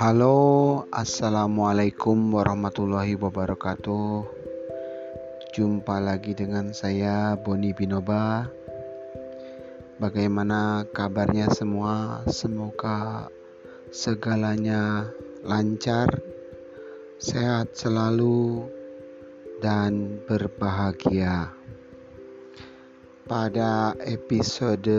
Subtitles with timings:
[0.00, 4.24] Halo, assalamualaikum warahmatullahi wabarakatuh.
[5.52, 8.48] Jumpa lagi dengan saya, Boni Binoba.
[10.00, 12.24] Bagaimana kabarnya semua?
[12.32, 13.28] Semoga
[13.92, 15.04] segalanya
[15.44, 16.08] lancar,
[17.20, 18.72] sehat selalu,
[19.60, 21.52] dan berbahagia.
[23.28, 24.96] Pada episode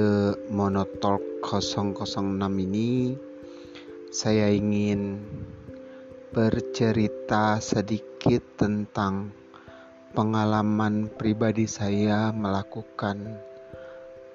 [0.53, 2.37] Monotalk 006
[2.69, 3.17] ini,
[4.11, 5.23] saya ingin
[6.35, 9.31] bercerita sedikit tentang
[10.11, 13.39] pengalaman pribadi saya melakukan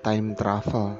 [0.00, 0.96] time travel.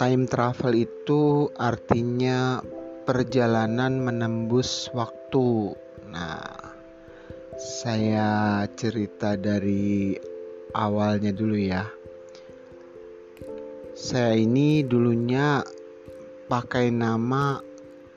[0.00, 2.64] Time travel itu artinya
[3.04, 5.76] perjalanan menembus waktu.
[6.08, 6.72] Nah,
[7.60, 10.16] saya cerita dari
[10.72, 11.95] awalnya dulu ya.
[13.96, 15.64] Saya ini dulunya
[16.52, 17.64] pakai nama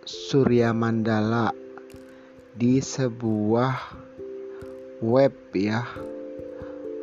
[0.03, 1.55] Surya Mandala
[2.51, 3.79] di sebuah
[4.99, 5.87] web ya.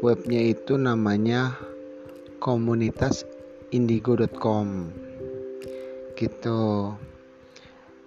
[0.05, 1.57] Webnya itu namanya
[2.37, 3.25] komunitas
[3.73, 4.93] indigo.com
[6.21, 6.93] gitu.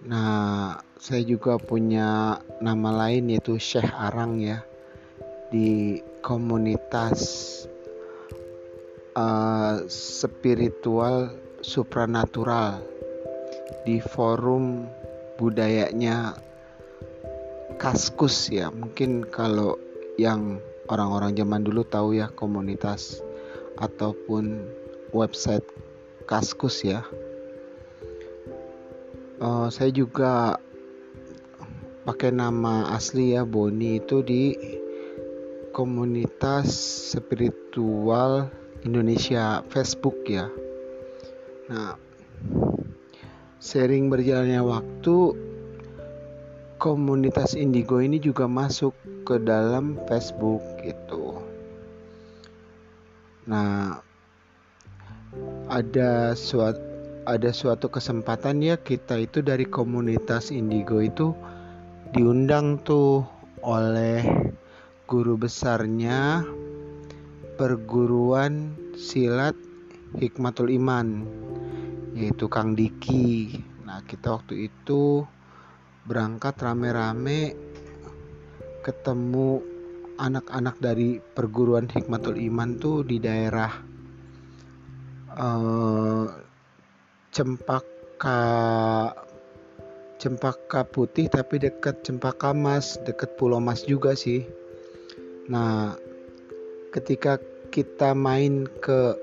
[0.05, 4.61] Nah, saya juga punya nama lain yaitu Syekh Arang ya
[5.49, 7.25] di komunitas
[9.19, 12.79] uh, spiritual supranatural
[13.83, 14.87] di forum
[15.35, 16.39] budayanya
[17.79, 18.67] Kaskus ya.
[18.71, 19.79] Mungkin kalau
[20.19, 20.59] yang
[20.91, 23.23] orang-orang zaman dulu tahu ya komunitas
[23.79, 24.67] ataupun
[25.15, 25.63] website
[26.27, 27.07] Kaskus ya.
[29.39, 30.59] Uh, saya juga
[32.03, 34.51] pakai nama asli ya Boni itu di
[35.71, 36.67] komunitas
[37.15, 38.51] spiritual
[38.87, 40.47] Indonesia Facebook ya.
[41.67, 41.99] Nah,
[43.59, 45.35] sering berjalannya waktu
[46.79, 48.95] komunitas Indigo ini juga masuk
[49.27, 51.43] ke dalam Facebook gitu.
[53.49, 53.99] Nah,
[55.67, 56.89] ada suatu
[57.29, 61.37] ada suatu kesempatan ya kita itu dari komunitas Indigo itu
[62.09, 63.21] diundang tuh
[63.61, 64.25] oleh
[65.05, 66.41] guru besarnya
[67.59, 69.51] perguruan silat
[70.15, 71.27] Hikmatul Iman
[72.15, 73.51] yaitu Kang Diki.
[73.83, 75.27] Nah, kita waktu itu
[76.07, 77.51] berangkat rame-rame
[78.79, 79.59] ketemu
[80.15, 83.75] anak-anak dari perguruan Hikmatul Iman tuh di daerah
[85.35, 86.31] uh,
[87.35, 88.39] Cempaka
[90.15, 94.47] Cempaka Putih tapi dekat Cempaka Mas, dekat Pulau Mas juga sih.
[95.51, 95.95] Nah,
[96.91, 99.13] ketika kita main ke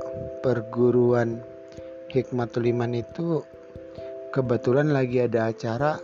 [0.40, 1.42] perguruan
[2.10, 3.42] Hikmatul Iman itu
[4.30, 5.98] kebetulan lagi ada acara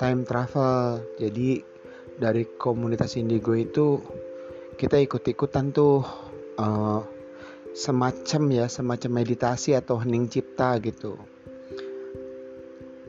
[0.00, 1.04] time travel.
[1.20, 1.60] Jadi
[2.16, 4.00] dari komunitas Indigo itu
[4.80, 6.00] kita ikut-ikutan tuh
[6.56, 7.00] uh,
[7.76, 11.20] semacam ya semacam meditasi atau hening cipta gitu.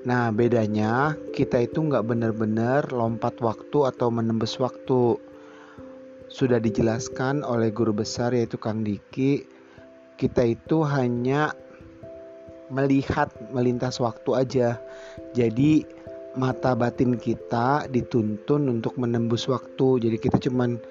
[0.04, 5.20] Nah bedanya kita itu nggak benar-benar lompat waktu atau menembus waktu
[6.28, 9.58] sudah dijelaskan oleh guru besar yaitu Kang Diki
[10.18, 11.54] kita itu hanya
[12.74, 14.70] melihat melintas waktu aja.
[15.38, 15.86] Jadi
[16.36, 20.04] mata batin kita dituntun untuk menembus waktu.
[20.04, 20.82] Jadi kita cuman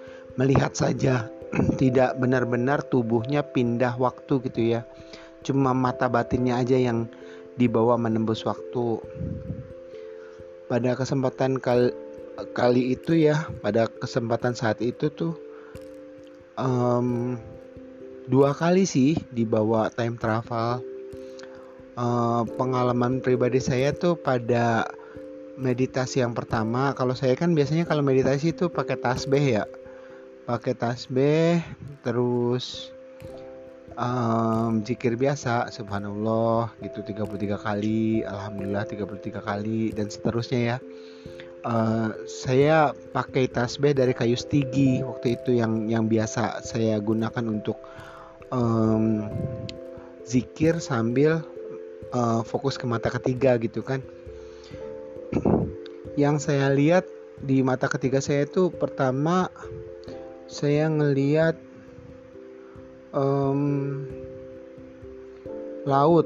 [0.41, 1.29] melihat saja.
[1.81, 4.81] Tidak benar-benar tubuhnya pindah waktu gitu ya.
[5.43, 7.11] Cuma mata batinnya aja yang
[7.59, 9.03] dibawa menembus waktu.
[10.67, 11.95] Pada kesempatan kali
[12.53, 15.35] kali itu ya pada kesempatan saat itu tuh
[16.61, 17.41] um,
[18.29, 20.83] dua kali sih dibawa time travel.
[21.97, 24.85] Uh, pengalaman pribadi saya tuh pada
[25.57, 26.93] meditasi yang pertama.
[26.93, 29.65] Kalau saya kan biasanya kalau meditasi itu pakai tasbih ya.
[30.45, 31.65] Pakai tasbih
[32.05, 32.93] terus
[33.97, 40.79] um, zikir biasa subhanallah gitu 33 kali alhamdulillah 33 kali dan seterusnya ya
[41.67, 47.77] uh, saya pakai tasbih dari kayu stigi waktu itu yang yang biasa saya gunakan untuk
[48.55, 49.27] um,
[50.23, 51.43] zikir sambil
[52.15, 54.01] uh, fokus ke mata ketiga gitu kan.
[56.17, 57.05] Yang saya lihat
[57.45, 59.53] di mata ketiga saya itu pertama
[60.49, 61.61] saya ngelihat
[63.13, 64.01] um,
[65.85, 66.25] laut.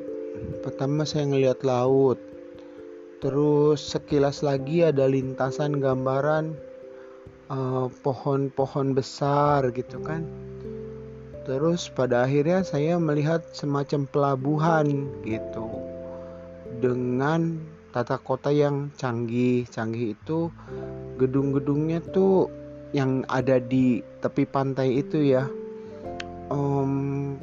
[0.62, 2.29] Pertama saya ngelihat laut
[3.20, 6.56] terus sekilas lagi ada lintasan gambaran
[7.52, 10.25] eh, pohon-pohon uh, besar gitu kan.
[11.44, 15.69] Terus pada akhirnya saya melihat semacam pelabuhan gitu.
[16.81, 17.61] Dengan
[17.93, 19.69] tata kota yang canggih.
[19.69, 20.49] Canggih itu
[21.16, 22.49] gedung-gedungnya tuh
[22.96, 25.49] yang ada di tepi pantai itu ya.
[26.52, 27.34] Um,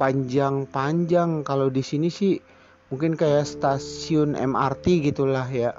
[0.00, 1.44] panjang-panjang.
[1.44, 2.40] Kalau di sini sih
[2.92, 5.74] mungkin kayak stasiun MRT gitulah ya.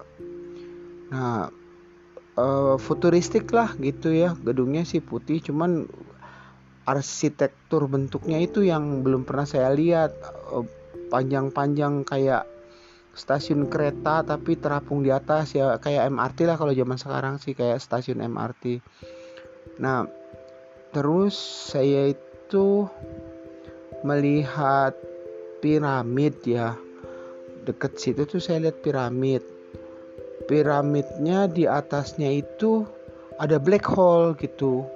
[1.14, 1.50] Nah
[2.36, 4.36] uh, futuristik lah gitu ya.
[4.44, 5.88] Gedungnya sih putih cuman
[6.88, 10.12] arsitektur bentuknya itu yang belum pernah saya lihat.
[10.52, 10.68] Uh,
[11.08, 12.44] panjang-panjang kayak
[13.16, 15.80] stasiun kereta tapi terapung di atas ya.
[15.80, 18.84] Kayak MRT lah kalau zaman sekarang sih kayak stasiun MRT
[19.78, 20.10] nah
[20.96, 21.38] terus
[21.70, 22.90] saya itu
[24.02, 24.98] melihat
[25.62, 26.74] piramid ya
[27.68, 29.44] deket situ tuh saya lihat piramid.
[30.48, 32.88] Piramidnya di atasnya itu
[33.36, 34.88] ada black hole gitu.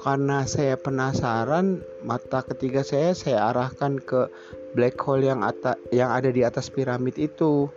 [0.00, 4.32] Karena saya penasaran mata ketiga saya saya arahkan ke
[4.72, 5.44] black hole yang
[5.92, 7.68] yang ada di atas piramid itu.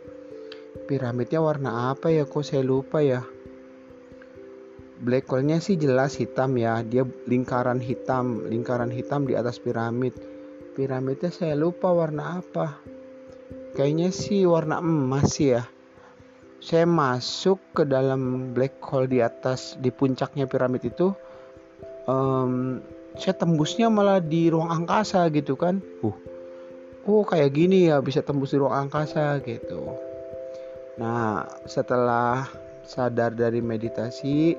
[0.88, 2.24] Piramidnya warna apa ya?
[2.24, 3.20] Kok saya lupa ya?
[5.02, 6.80] Black hole-nya sih jelas hitam ya.
[6.86, 10.14] Dia lingkaran hitam lingkaran hitam di atas piramid.
[10.78, 12.80] Piramidnya saya lupa warna apa
[13.76, 15.66] kayaknya sih warna emas ya.
[16.62, 21.10] Saya masuk ke dalam black hole di atas di puncaknya piramid itu.
[22.06, 22.86] Um,
[23.18, 25.82] saya tembusnya malah di ruang angkasa gitu kan.
[26.06, 26.16] Uh.
[27.10, 29.98] Oh kayak gini ya bisa tembus di ruang angkasa gitu.
[31.02, 32.46] Nah setelah
[32.86, 34.54] sadar dari meditasi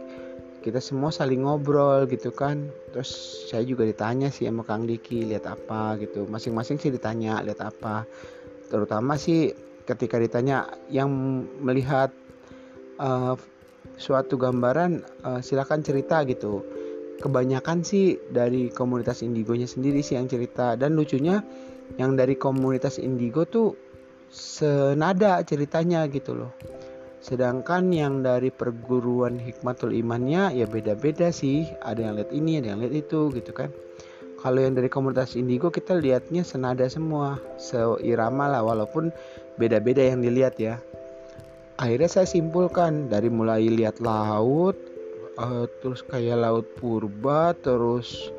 [0.62, 2.67] kita semua saling ngobrol gitu kan.
[2.91, 3.11] Terus
[3.47, 6.26] saya juga ditanya sih sama Kang Diki lihat apa gitu.
[6.26, 8.06] Masing-masing sih ditanya lihat apa
[8.73, 9.53] terutama sih
[9.85, 11.13] ketika ditanya yang
[11.61, 12.09] melihat
[12.97, 13.37] uh,
[14.01, 16.65] suatu gambaran uh, silakan cerita gitu
[17.21, 21.45] kebanyakan sih dari komunitas indigonya sendiri sih yang cerita dan lucunya
[22.01, 23.77] yang dari komunitas indigo tuh
[24.33, 26.57] senada ceritanya gitu loh
[27.23, 31.71] Sedangkan yang dari perguruan hikmatul imannya ya beda-beda sih.
[31.79, 33.71] Ada yang lihat ini, ada yang lihat itu gitu kan.
[34.43, 39.15] Kalau yang dari komunitas indigo kita lihatnya senada semua, seirama lah walaupun
[39.55, 40.83] beda-beda yang dilihat ya.
[41.79, 44.75] Akhirnya saya simpulkan dari mulai lihat laut,
[45.39, 48.35] uh, terus kayak laut purba, terus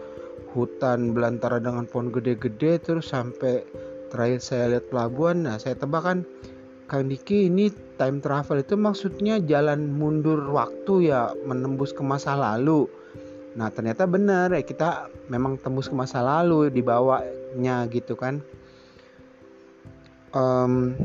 [0.51, 3.63] hutan belantara dengan pohon gede-gede, terus sampai
[4.11, 5.47] terakhir saya lihat pelabuhan.
[5.47, 6.27] Nah saya tebakan
[6.85, 12.85] Kang Diki ini time travel itu maksudnya jalan mundur waktu ya menembus ke masa lalu.
[13.53, 18.41] Nah ternyata benar ya kita memang tembus ke masa lalu dibawanya gitu kan.
[20.33, 20.97] Um,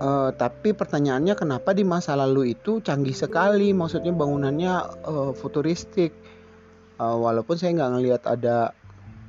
[0.00, 6.16] uh, tapi pertanyaannya kenapa di masa lalu itu canggih sekali maksudnya bangunannya uh, futuristik
[6.96, 8.72] uh, walaupun saya nggak ngelihat ada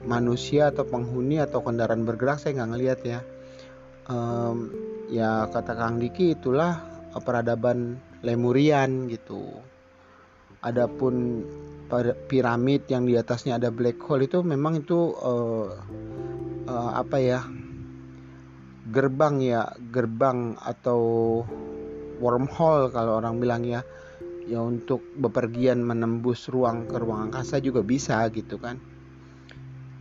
[0.07, 3.19] manusia atau penghuni atau kendaraan bergerak saya nggak ngelihat ya
[4.07, 4.71] um,
[5.11, 6.79] ya kata Kang Diki itulah
[7.17, 9.47] peradaban Lemurian gitu.
[10.65, 11.45] Adapun
[12.29, 15.73] piramid yang di atasnya ada black hole itu memang itu uh,
[16.69, 17.41] uh, apa ya
[18.93, 21.01] gerbang ya gerbang atau
[22.21, 23.81] wormhole kalau orang bilang ya
[24.45, 28.77] ya untuk bepergian menembus ruang ke ruang angkasa juga bisa gitu kan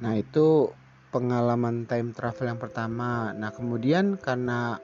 [0.05, 0.77] nah itu
[1.09, 3.33] pengalaman time travel yang pertama.
[3.33, 4.77] Nah, kemudian karena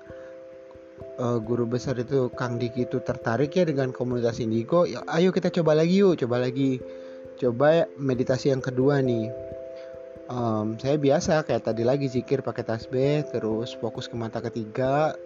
[1.19, 5.51] uh, guru besar itu Kang Diki itu tertarik ya dengan komunitas Indigo, ya ayo kita
[5.51, 6.79] coba lagi yuk, coba lagi.
[7.35, 9.27] Coba meditasi yang kedua nih.
[10.31, 15.19] Um, saya biasa kayak tadi lagi zikir pakai tasbih, terus fokus ke mata ketiga,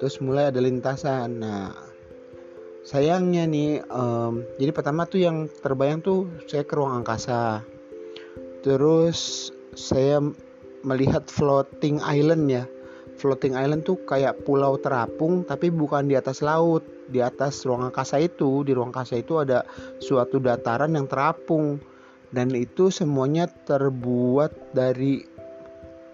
[0.00, 1.44] terus mulai ada lintasan.
[1.44, 1.76] Nah,
[2.88, 7.60] sayangnya nih, um, jadi pertama tuh yang terbayang tuh saya ke ruang angkasa.
[8.64, 10.24] Terus saya
[10.80, 12.64] melihat floating island ya
[13.18, 18.20] floating island tuh kayak pulau terapung tapi bukan di atas laut di atas ruang angkasa
[18.20, 18.64] itu.
[18.64, 19.64] Di ruang angkasa itu ada
[20.00, 21.80] suatu dataran yang terapung
[22.32, 25.24] dan itu semuanya terbuat dari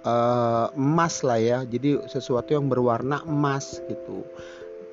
[0.05, 1.59] uh, emas lah ya.
[1.65, 4.27] Jadi sesuatu yang berwarna emas gitu.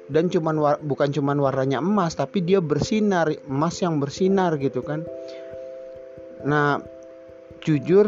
[0.08, 5.04] Dan cuman bukan cuman warnanya emas tapi dia bersinar emas yang bersinar gitu kan.
[6.48, 6.80] Nah
[7.60, 8.08] jujur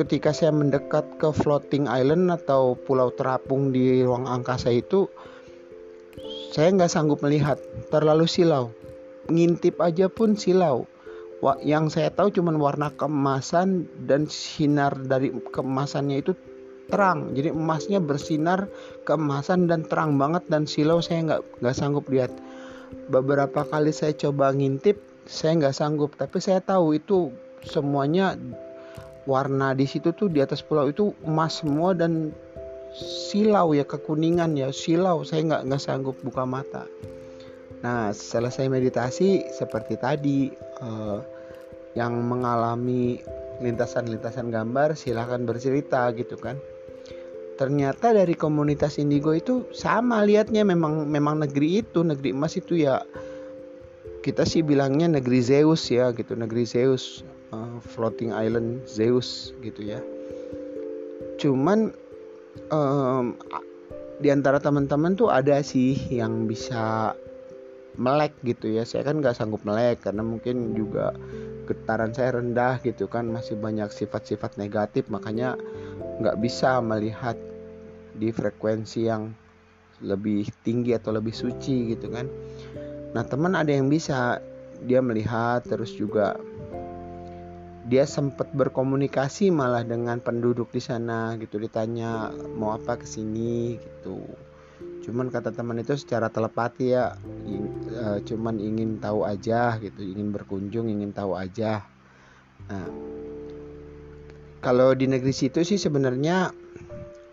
[0.00, 5.12] ketika saya mendekat ke floating island atau pulau terapung di ruang angkasa itu
[6.56, 7.60] saya nggak sanggup melihat.
[7.92, 8.72] Terlalu silau.
[9.28, 10.88] Ngintip aja pun silau.
[11.60, 16.32] Yang saya tahu cuma warna keemasan dan sinar dari keemasannya itu
[16.90, 17.36] terang.
[17.36, 18.66] Jadi emasnya bersinar
[19.06, 22.32] keemasan dan terang banget dan silau saya nggak nggak sanggup lihat.
[23.12, 26.18] Beberapa kali saya coba ngintip saya nggak sanggup.
[26.18, 27.30] Tapi saya tahu itu
[27.62, 28.34] semuanya
[29.28, 32.32] warna di situ tuh di atas pulau itu emas semua dan
[32.96, 35.22] silau ya kekuningan ya silau.
[35.22, 36.84] Saya nggak nggak sanggup buka mata.
[37.80, 40.52] Nah selesai meditasi seperti tadi
[40.84, 41.20] uh,
[41.96, 43.20] yang mengalami
[43.60, 46.56] lintasan-lintasan gambar silahkan bercerita gitu kan.
[47.60, 50.64] Ternyata dari komunitas indigo itu sama liatnya.
[50.64, 53.04] Memang memang negeri itu negeri emas itu ya
[54.24, 56.32] kita sih bilangnya negeri Zeus ya gitu.
[56.36, 57.20] Negeri Zeus
[57.54, 60.00] uh, floating island Zeus gitu ya.
[61.38, 61.94] Cuman
[62.70, 63.38] um,
[64.20, 67.14] di antara teman-teman tuh ada sih yang bisa
[67.96, 68.86] melek gitu ya.
[68.86, 71.14] Saya kan nggak sanggup melek karena mungkin juga
[71.66, 73.28] getaran saya rendah gitu kan.
[73.28, 75.56] Masih banyak sifat-sifat negatif makanya
[76.20, 77.36] nggak bisa melihat
[78.16, 79.32] di frekuensi yang
[80.00, 82.28] lebih tinggi atau lebih suci gitu kan.
[83.16, 84.40] Nah teman ada yang bisa.
[84.80, 86.40] Dia melihat terus juga
[87.90, 91.58] dia sempat berkomunikasi malah dengan penduduk di sana gitu.
[91.58, 94.22] Ditanya mau apa ke sini gitu.
[95.02, 97.18] Cuman kata teman itu secara telepati ya
[97.90, 101.82] e, cuman ingin tahu aja gitu ingin berkunjung ingin tahu aja.
[102.70, 102.86] Nah
[104.62, 106.54] kalau di negeri situ sih sebenarnya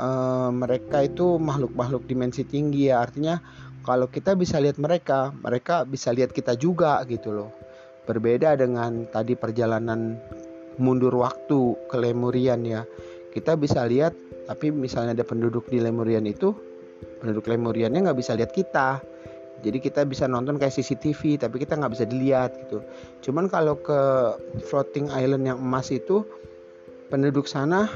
[0.02, 0.10] e,
[0.50, 3.06] mereka itu makhluk-makhluk dimensi tinggi ya.
[3.06, 3.38] Artinya
[3.86, 7.54] kalau kita bisa lihat mereka, mereka bisa lihat kita juga gitu loh.
[8.04, 10.20] Berbeda dengan tadi perjalanan
[10.77, 12.86] mundur waktu ke Lemurian ya.
[13.34, 14.17] Kita bisa lihat,
[14.50, 16.53] tapi misalnya ada penduduk di Lemurian itu,
[17.22, 19.01] penduduk Lemuriannya nggak bisa lihat kita.
[19.65, 22.86] Jadi kita bisa nonton kayak CCTV, tapi kita nggak bisa dilihat gitu.
[23.25, 24.00] Cuman kalau ke
[24.69, 26.22] floating island yang emas itu,
[27.10, 27.89] penduduk sana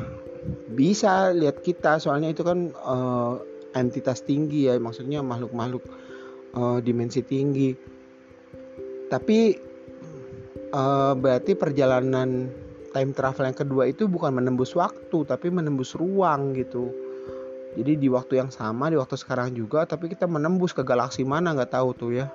[0.73, 3.37] bisa lihat kita, soalnya itu kan uh,
[3.75, 5.83] entitas tinggi ya maksudnya makhluk-makhluk
[6.55, 7.71] uh, dimensi tinggi
[9.11, 9.55] tapi
[10.71, 12.47] uh, berarti perjalanan
[12.91, 16.91] time travel yang kedua itu bukan menembus waktu tapi menembus ruang gitu
[17.75, 21.55] jadi di waktu yang sama di waktu sekarang juga tapi kita menembus ke galaksi mana
[21.55, 22.27] nggak tahu tuh ya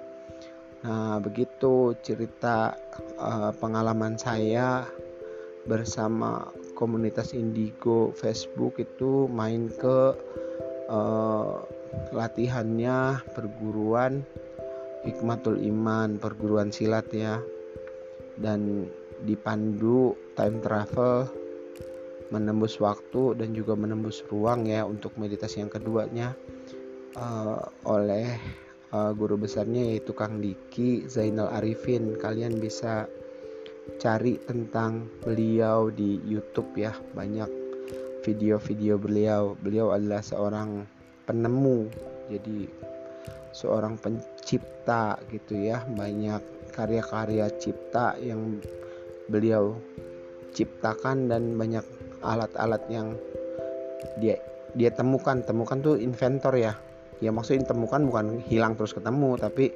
[0.85, 2.77] nah begitu cerita
[3.17, 4.85] uh, pengalaman saya
[5.67, 6.47] bersama
[6.79, 10.15] komunitas Indigo Facebook itu main ke
[10.87, 11.59] uh,
[12.15, 14.23] latihannya perguruan
[15.07, 17.39] Hikmatul Iman, perguruan silat ya.
[18.37, 18.91] Dan
[19.25, 21.31] dipandu time travel
[22.35, 26.35] menembus waktu dan juga menembus ruang ya untuk meditasi yang keduanya
[27.15, 28.27] uh, oleh
[28.91, 32.19] uh, guru besarnya yaitu Kang Diki Zainal Arifin.
[32.19, 33.07] Kalian bisa
[34.03, 37.47] cari tentang beliau di YouTube ya, banyak
[38.27, 40.83] video-video beliau beliau adalah seorang
[41.31, 41.87] penemu
[42.27, 42.67] jadi
[43.55, 46.43] seorang pencipta gitu ya banyak
[46.75, 48.59] karya-karya cipta yang
[49.29, 49.77] beliau
[50.57, 51.85] ciptakan dan banyak
[52.25, 53.15] alat-alat yang
[54.19, 54.41] dia
[54.77, 55.45] dia temukan.
[55.45, 56.73] Temukan tuh inventor ya.
[57.21, 59.73] Ya maksudnya temukan bukan hilang terus ketemu tapi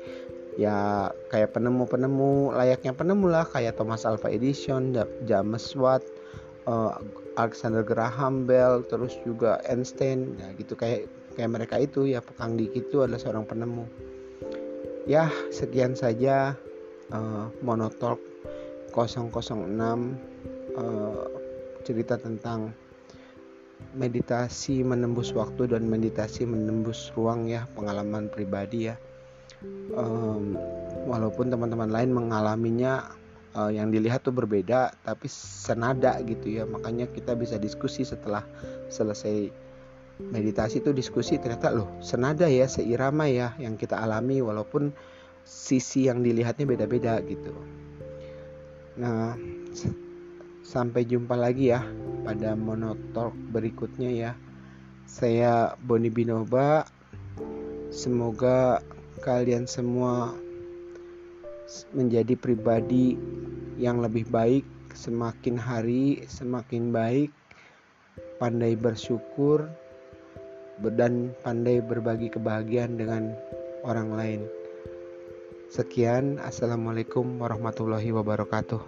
[0.60, 4.92] ya kayak penemu-penemu layaknya penemu lah kayak Thomas Alva Edison,
[5.24, 6.04] James Watt,
[6.68, 7.00] uh,
[7.40, 10.36] Alexander Graham Bell terus juga Einstein.
[10.36, 10.76] Ya gitu.
[10.76, 13.88] Kayak kayak mereka itu ya Kang Diki itu adalah seorang penemu.
[15.08, 16.52] Ya sekian saja
[17.08, 18.20] uh, monotalk
[18.90, 19.30] 006
[20.76, 21.24] uh,
[21.86, 22.74] cerita tentang
[23.96, 28.96] meditasi menembus waktu dan meditasi menembus ruang ya pengalaman pribadi ya.
[29.92, 30.56] Um,
[31.04, 33.12] walaupun teman-teman lain mengalaminya
[33.56, 36.64] uh, yang dilihat tuh berbeda tapi senada gitu ya.
[36.68, 38.44] Makanya kita bisa diskusi setelah
[38.92, 39.50] selesai
[40.28, 44.92] meditasi itu diskusi ternyata loh senada ya seirama ya yang kita alami walaupun
[45.48, 47.56] sisi yang dilihatnya beda-beda gitu
[48.98, 49.38] nah
[50.66, 51.82] sampai jumpa lagi ya
[52.22, 54.32] pada monotalk berikutnya ya.
[55.10, 56.86] Saya Boni Binoba.
[57.90, 58.78] Semoga
[59.26, 60.30] kalian semua
[61.90, 63.18] menjadi pribadi
[63.82, 64.62] yang lebih baik
[64.94, 67.30] semakin hari semakin baik
[68.38, 69.66] pandai bersyukur
[70.96, 73.34] dan pandai berbagi kebahagiaan dengan
[73.86, 74.40] orang lain
[75.70, 78.82] sekian assalamualaikum warahmatullahi wabarakatuh